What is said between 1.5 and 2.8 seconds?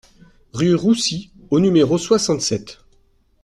au numéro soixante-sept